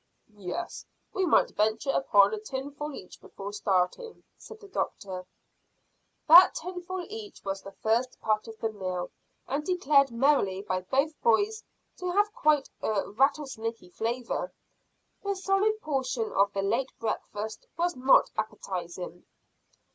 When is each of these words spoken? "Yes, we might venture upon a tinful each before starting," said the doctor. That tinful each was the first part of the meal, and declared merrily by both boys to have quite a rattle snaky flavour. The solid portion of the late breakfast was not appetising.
"Yes, 0.37 0.83
we 1.13 1.27
might 1.27 1.51
venture 1.51 1.91
upon 1.91 2.33
a 2.33 2.39
tinful 2.39 2.95
each 2.95 3.21
before 3.21 3.53
starting," 3.53 4.23
said 4.35 4.59
the 4.59 4.67
doctor. 4.67 5.27
That 6.27 6.55
tinful 6.55 7.05
each 7.07 7.45
was 7.45 7.61
the 7.61 7.73
first 7.83 8.19
part 8.19 8.47
of 8.47 8.57
the 8.57 8.71
meal, 8.71 9.11
and 9.47 9.63
declared 9.63 10.09
merrily 10.09 10.63
by 10.63 10.81
both 10.81 11.21
boys 11.21 11.63
to 11.99 12.09
have 12.13 12.33
quite 12.33 12.67
a 12.81 13.11
rattle 13.11 13.45
snaky 13.45 13.89
flavour. 13.91 14.51
The 15.21 15.35
solid 15.35 15.79
portion 15.81 16.31
of 16.31 16.51
the 16.51 16.63
late 16.63 16.91
breakfast 16.99 17.67
was 17.77 17.95
not 17.95 18.31
appetising. 18.35 19.27